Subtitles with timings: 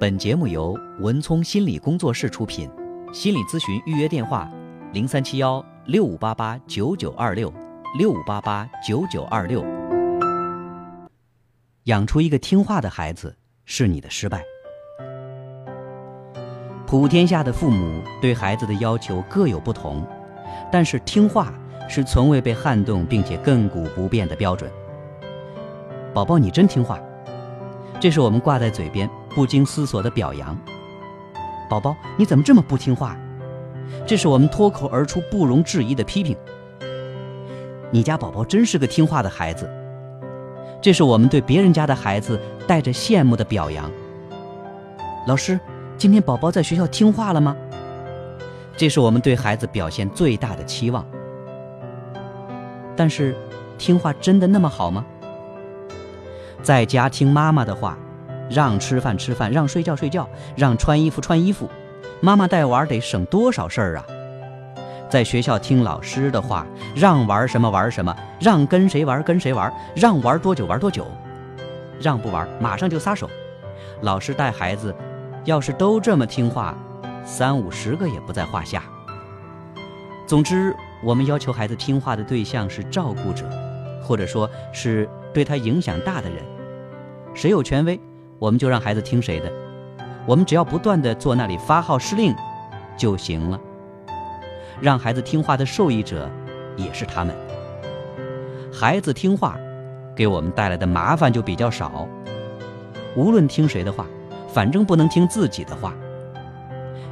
[0.00, 2.70] 本节目由文聪心理工作室出品，
[3.12, 4.50] 心理咨询预约电话：
[4.94, 7.52] 零三七幺六五八八九九二六
[7.98, 9.62] 六五八八九九二六。
[11.82, 13.36] 养出一个听话的孩子
[13.66, 14.42] 是你的失败。
[16.86, 20.02] 普天下的父母对孩子的要求各有不同，
[20.72, 21.52] 但是听话
[21.90, 24.72] 是从未被撼动并且亘古不变的标准。
[26.14, 26.98] 宝宝，你真听话。
[28.00, 30.56] 这是我们挂在嘴边、不经思索的表扬。
[31.68, 33.16] 宝宝，你怎么这么不听话？
[34.06, 36.36] 这是我们脱口而出、不容置疑的批评。
[37.90, 39.68] 你家宝宝真是个听话的孩子。
[40.80, 43.90] 这是我们对别人家的孩子带着羡慕的表扬。
[45.26, 45.58] 老师，
[45.98, 47.56] 今天宝宝在学校听话了吗？
[48.76, 51.04] 这是我们对孩子表现最大的期望。
[52.96, 53.36] 但是，
[53.76, 55.04] 听话真的那么好吗？
[56.62, 57.98] 在家听妈妈的话，
[58.50, 61.70] 让吃饭吃饭，让睡觉睡觉，让穿衣服穿衣服，
[62.20, 64.04] 妈妈带娃得省多少事儿啊！
[65.08, 71.06] 在学校听老师的话，让玩什么玩什么，让跟谁玩跟谁玩，让玩多久玩多久，
[72.00, 73.30] 让不玩马上就撒手。
[74.02, 74.94] 老师带孩子，
[75.44, 76.76] 要是都这么听话，
[77.24, 78.82] 三五十个也不在话下。
[80.26, 83.48] 总之，我们要求孩子听话的对象是照顾者，
[84.02, 85.08] 或者说是。
[85.32, 86.42] 对他影响大的人，
[87.34, 88.00] 谁有权威，
[88.40, 89.52] 我们就让孩子听谁的。
[90.26, 92.34] 我们只要不断的坐那里发号施令
[92.96, 93.60] 就行了。
[94.80, 96.28] 让孩子听话的受益者
[96.74, 97.36] 也是他们。
[98.72, 99.58] 孩子听话，
[100.16, 102.08] 给我们带来的麻烦就比较少。
[103.14, 104.06] 无论听谁的话，
[104.48, 105.92] 反正不能听自己的话，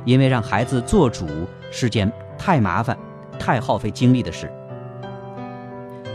[0.07, 1.27] 因为让孩子做主
[1.71, 2.97] 是件太麻烦、
[3.39, 4.51] 太耗费精力的事。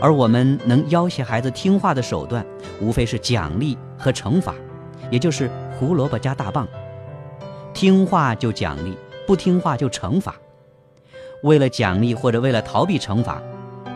[0.00, 2.44] 而我们能要挟孩子听话的手段，
[2.80, 4.52] 无非是奖励和惩罚，
[5.10, 6.66] 也就是胡萝卜加大棒。
[7.72, 10.34] 听话就奖励，不听话就惩罚。
[11.42, 13.42] 为了奖励或者为了逃避惩罚，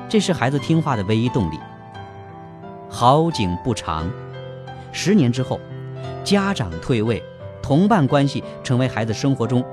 [0.08, 1.58] 这是孩子听话的唯一动力。
[2.90, 4.10] 好景不长，
[4.92, 5.60] 十年之后，
[6.24, 7.22] 家长退位，
[7.62, 9.64] 同伴关系成为孩子生活中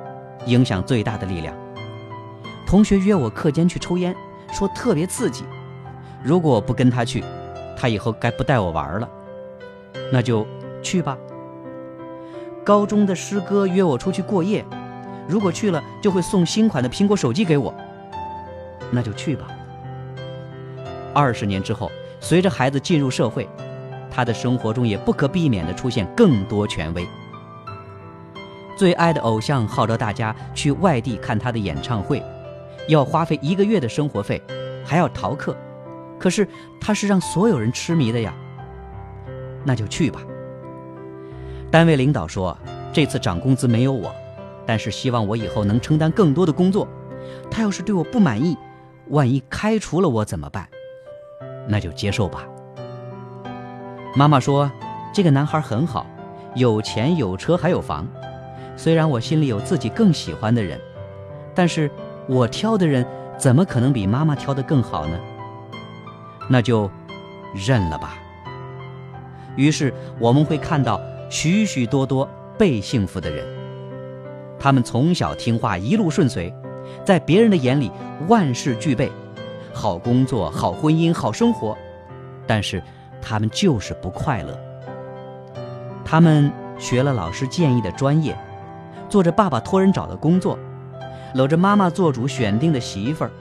[0.46, 1.56] 影响最大的力量。
[2.68, 4.16] 同学约我课间去抽烟，
[4.52, 5.44] 说特别刺激。
[6.24, 7.24] 如果我不跟他去，
[7.78, 9.10] 他以后该不带我玩了。
[10.12, 10.46] 那就
[10.82, 11.18] 去吧。
[12.66, 14.66] 高中的师哥约我出去过夜，
[15.28, 17.72] 如果去了就会送新款的苹果手机给我。
[18.90, 19.48] 那就去吧。
[21.14, 23.48] 二十年之后，随着孩子进入社会，
[24.10, 27.08] 他的生活中也不可避免地出现更多权威。
[28.76, 32.22] 最爱的偶像号召大家去外地看他的演唱会，
[32.88, 34.42] 要花费一个月的生活费，
[34.84, 35.56] 还要逃课。
[36.20, 36.48] 可是
[36.82, 38.34] 他是让所有人痴迷的呀，
[39.64, 40.20] 那就去吧。
[41.72, 42.58] 单位领导说
[42.94, 44.14] 这次涨工资没有我，
[44.66, 46.88] 但是希望我以后能承担更多的工作。
[47.50, 48.58] 他要是对我不满意，
[49.10, 50.68] 万一开除了我怎么办？
[51.68, 52.48] 那就接受吧。
[54.16, 54.72] 妈妈说
[55.14, 56.06] 这个男孩很好，
[56.54, 58.08] 有钱有车还有房。
[58.78, 60.80] 虽然我心里有自己更喜欢的人，
[61.54, 61.90] 但是
[62.28, 63.06] 我挑的人
[63.38, 65.20] 怎么可能比妈妈挑的更好呢？
[66.48, 66.90] 那就
[67.54, 68.16] 认了吧。
[69.56, 73.46] 于是我们会看到许许多多被幸福的人，
[74.60, 76.54] 他们从小听话，一路顺遂，
[77.04, 77.92] 在别人的眼里
[78.28, 79.12] 万事俱备，
[79.74, 81.78] 好工作、好婚姻、好生活，
[82.48, 82.82] 但是
[83.22, 84.58] 他们就是不快乐。
[86.06, 88.38] 他们学了老师建议的专业，
[89.10, 90.58] 做着爸爸托人找的工作，
[91.34, 93.32] 搂着妈妈做主选定的媳妇儿。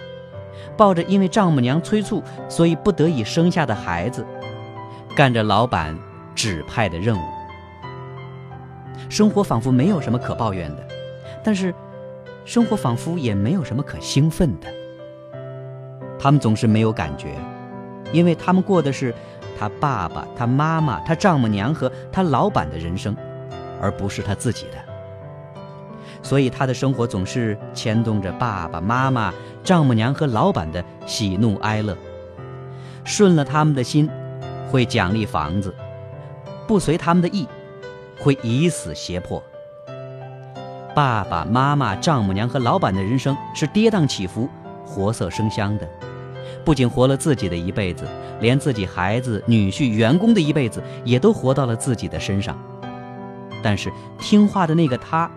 [0.76, 4.24] 抱着因为丈母娘催促，所以不得已生下的孩子，
[5.14, 5.96] 干着老板
[6.34, 7.22] 指派的任务，
[9.08, 10.82] 生活仿佛没有什么可抱怨的，
[11.42, 11.74] 但是，
[12.44, 14.68] 生活仿佛也没有什么可兴奋的。
[16.18, 17.34] 他们总是没有感觉，
[18.12, 19.14] 因为他们过的是
[19.58, 23.14] 他爸爸、他妈妈、他丈母娘和他老板的人生，
[23.80, 24.78] 而不是他自己的。
[26.22, 29.32] 所以他的生活总是牵动着爸爸妈妈、
[29.62, 31.94] 丈母娘和老板的喜怒哀乐，
[33.04, 34.08] 顺了他们的心，
[34.70, 35.70] 会奖励房子；
[36.66, 37.46] 不随他们的意，
[38.24, 39.42] 会以死胁迫。
[40.94, 44.48] 爸爸妈妈、丈母娘和老板的人生是跌宕起伏、
[44.86, 45.86] 活色生香的，
[46.64, 48.06] 不仅活了自己的一辈子，
[48.40, 52.56] 连自己孩子、女婿、员工的一辈子也都活到了自己的身上。
[53.62, 55.30] 但是听话的那个他。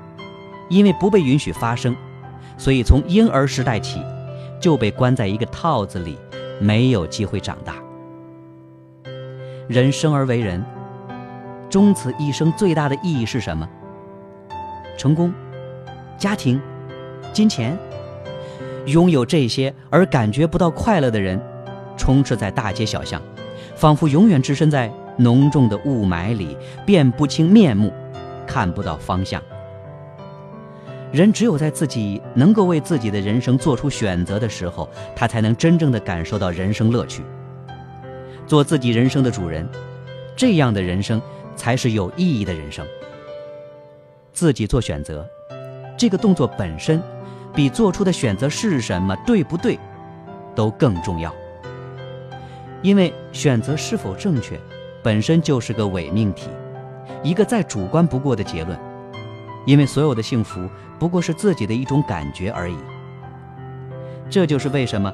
[0.70, 1.96] 因为不被允许发声，
[2.58, 4.02] 所以从婴儿时代起
[4.60, 6.18] 就被关在一个套子里，
[6.60, 7.76] 没有机会长大。
[9.70, 10.62] 人生而为人，
[11.70, 13.68] 终此一生最大的意义是什么？
[14.98, 15.34] 成功、
[16.18, 16.60] 家庭、
[17.34, 17.78] 金钱。
[18.86, 21.42] 拥有这些而感觉不到快乐的人，
[21.98, 23.22] 充斥在大街小巷，
[23.76, 26.56] 仿佛永远置身在浓重的雾霾里，
[26.86, 27.92] 辨不清面目，
[28.48, 29.42] 看不到方向。
[31.12, 37.24] 人只有在自己能够为自己的人生做出选择的时候，他才能真正的感受到人生乐趣。
[38.46, 39.68] 做自己人生的主人，
[40.34, 41.22] 这样的人生
[41.58, 42.88] 才是有意义的人生。
[44.32, 45.28] 自己做选择，
[45.98, 47.02] 这个动作本身。
[47.56, 49.80] 比做出的选择是什么对不对，
[50.54, 51.34] 都更重要。
[52.84, 54.60] 因为选择是否正确，
[55.02, 56.50] 本身就是个伪命题，
[57.24, 58.78] 一个再主观不过的结论。
[59.66, 60.70] 因为所有的幸福
[61.00, 62.78] 不过是自己的一种感觉而已。
[64.30, 65.12] 这就是为什么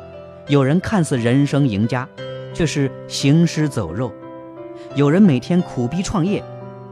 [0.50, 2.06] 有人看似人生赢家，
[2.54, 4.12] 却是行尸走肉；
[4.96, 6.44] 有人每天苦逼创业，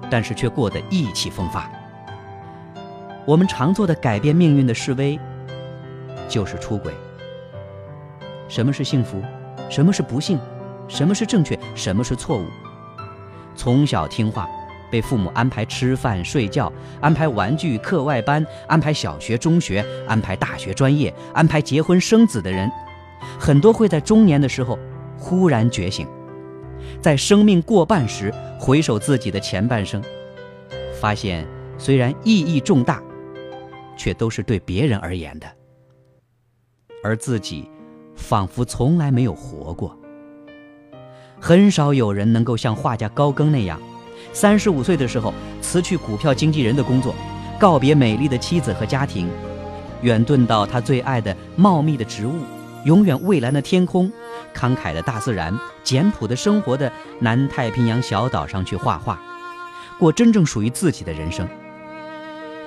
[0.10, 1.69] 但是却过得意气风发。
[3.25, 5.19] 我们常做的改变命运的示威。
[6.28, 6.94] 就是出轨。
[8.48, 9.22] 什么是幸福？
[9.69, 10.39] 什么是不幸？
[10.88, 11.60] 什么是正确？
[11.75, 12.45] 什么是错误？
[13.54, 14.48] 从小听话，
[14.89, 22.72] 被父母安排吃饭睡觉，安排玩具课外班，安排小学中学，安排大学专业，安排结婚生子的人，
[23.38, 24.80] 很多会在中年的时候
[25.18, 26.07] 忽然觉醒，
[27.01, 30.01] 在生命过半时回首自己的前半生，
[31.00, 33.01] 发现虽然意义重大，
[33.98, 35.48] 却都是对别人而言的。
[37.03, 37.68] 而自己，
[38.15, 39.98] 仿佛从来没有活过。
[41.39, 43.81] 很少有人能够像画家高更那样，
[44.31, 47.15] 三十五岁的时候辞去股票经纪人的工作，
[47.59, 49.27] 告别美丽的妻子和家庭，
[50.04, 52.42] 远遁到他最爱的茂密的植物、
[52.86, 54.12] 永远蔚蓝的天空、
[54.54, 59.19] 慷慨的大自然、简朴的生活的南太平洋小岛上去画画，
[60.00, 61.48] 过真正属于自己的人生。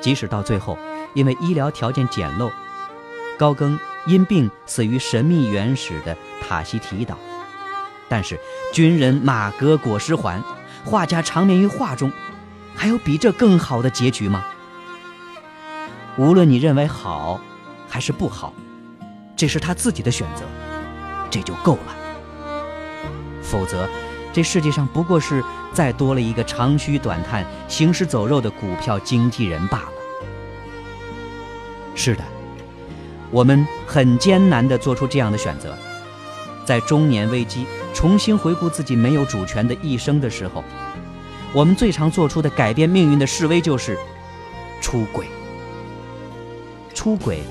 [0.00, 0.78] 即使到最后，
[1.14, 2.50] 因为医疗条件简陋，
[3.38, 3.78] 高更。
[4.06, 7.16] 因病死于神秘原始的塔希提岛，
[8.06, 8.38] 但是
[8.70, 10.44] 军人马革裹尸还，
[10.84, 12.12] 画家长眠于画中，
[12.74, 14.44] 还有比这更好的结局吗？
[16.18, 17.40] 无论你认为好
[17.88, 18.52] 还是不好，
[19.36, 20.42] 这是他自己的选择，
[21.30, 21.96] 这就够了。
[23.42, 23.88] 否则，
[24.32, 25.42] 这世界上不过是
[25.72, 29.88] 再多了一个长吁短叹、行尸走肉的股票经纪人罢了。
[31.94, 32.24] 是的。
[33.30, 35.76] 我们很艰难地做出这样的选择，
[36.64, 40.62] 在中年危机重新回顾自己没有主权的一生的时候，
[41.52, 43.98] 我们最常做出的改变命运的示威就是
[44.80, 45.26] 出轨。
[46.94, 47.42] 出轨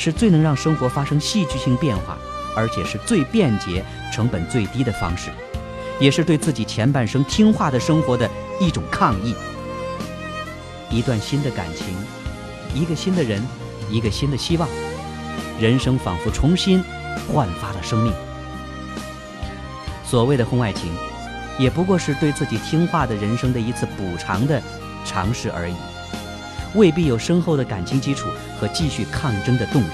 [0.00, 2.16] 是最能让生活发生戏剧性变化，
[2.56, 5.30] 而且是最便捷、成本最低的方式，
[6.00, 9.34] 也是对自己前半生听话的生活的一种抗议。
[10.88, 11.94] 一段新的感情，
[12.74, 13.46] 一个新的人，
[13.90, 14.66] 一个新的希望。
[15.60, 16.82] 人生仿佛重新
[17.30, 18.10] 焕发了生命。
[20.02, 20.90] 所谓的婚外情，
[21.58, 24.62] 也不过是对自己听话的人生的一次补偿的
[25.04, 25.74] 尝试而已，
[26.74, 28.28] 未必有深厚的感情基础
[28.58, 29.92] 和继续抗争的动力。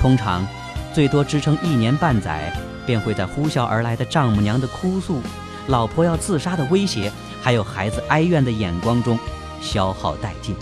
[0.00, 0.46] 通常，
[0.92, 2.52] 最多支撑一年半载，
[2.84, 5.20] 便会在呼啸而来的丈母娘的哭诉、
[5.68, 7.10] 老婆要自杀的威胁，
[7.42, 9.18] 还有孩子哀怨的眼光中
[9.60, 10.54] 消耗殆尽。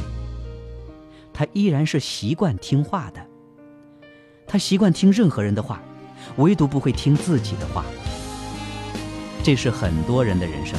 [1.33, 3.21] 他依然是习惯听话的，
[4.47, 5.83] 他习惯听任何人的话，
[6.37, 7.85] 唯独不会听自己的话。
[9.43, 10.79] 这是很多人的人生，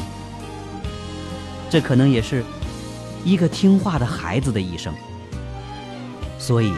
[1.69, 2.43] 这可能也是
[3.25, 4.93] 一个听话的孩子的一生。
[6.37, 6.71] 所以，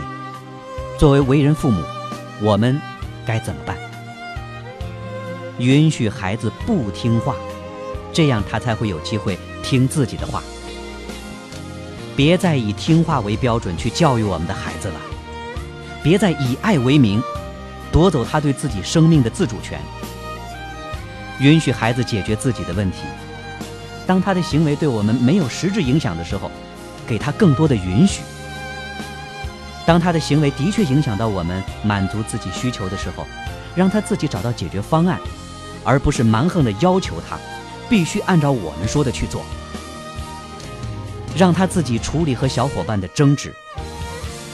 [0.98, 1.84] 作为为人父母，
[2.42, 2.82] 我们
[3.25, 3.77] 该怎么办？
[5.60, 7.36] 允许孩子不听话，
[8.13, 10.42] 这样他才会有机会听自己的话。
[12.16, 15.01] 别再以听话为标准去教育我们的孩子了，
[16.01, 17.22] 别再以爱为名
[17.92, 19.80] 夺走他对自己生命的自主权。
[21.39, 22.98] 允许孩子解决自己的问题，
[24.07, 26.49] 当他的行为对我们没有实质影响的时候，
[27.05, 28.21] 给他更多的允许；
[29.85, 33.27] 当他的行为的确影响到我们满足自己需求的时候，
[33.75, 35.19] 让他自己找到解决方案，
[35.83, 37.37] 而不是蛮横的要求他
[37.89, 39.43] 必须按照我们说的去做。
[41.35, 43.53] 让他自己处理和小伙伴的争执，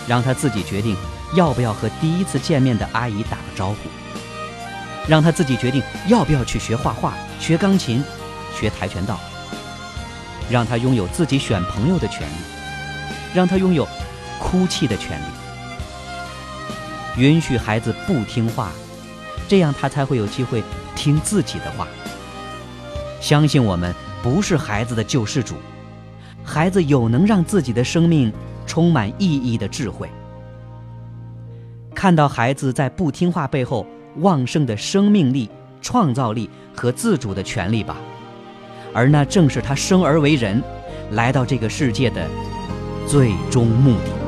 [0.08, 0.98] 让他自己决定
[1.36, 3.76] 要不要和第一次见面的阿姨打个招呼，
[5.08, 8.04] 让他自己决定要不要去学画画、学钢琴、
[8.60, 9.18] 学跆拳道，
[10.50, 12.34] 让他拥有自己选朋友的权利
[13.34, 13.88] 让他拥有
[14.40, 15.24] 哭泣的权利。
[17.22, 18.72] 允许孩子不听话
[19.48, 20.64] 这样他才会有机会
[20.96, 21.88] 听自己的话。
[23.22, 25.56] 相信我们不是孩子的救世主
[26.44, 28.32] 孩子有能让自己的生命
[28.66, 30.10] 充满意义的智慧。
[31.96, 33.86] 看到孩子在不听话背后
[34.18, 35.50] 旺盛的生命力
[35.82, 37.98] 创造力和自主的权利吧。
[38.94, 40.62] 而那正是他生而为人
[41.12, 42.28] 来到这个世界的
[43.08, 44.23] 最终目的。